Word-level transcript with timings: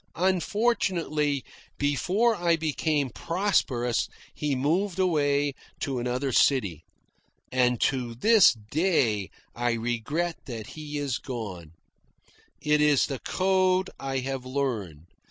Unfortunately, 0.17 1.45
before 1.77 2.33
I 2.33 2.55
became 2.55 3.11
prosperous, 3.11 4.07
he 4.33 4.55
moved 4.55 4.97
away 4.97 5.53
to 5.81 5.99
another 5.99 6.31
city. 6.31 6.83
And 7.51 7.79
to 7.81 8.15
this 8.15 8.55
day 8.71 9.29
I 9.53 9.73
regret 9.73 10.37
that 10.47 10.65
he 10.73 10.97
is 10.97 11.19
gone. 11.19 11.73
It 12.59 12.81
is 12.81 13.05
the 13.05 13.19
code 13.19 13.91
I 13.99 14.17
have 14.25 14.43
learned. 14.43 15.05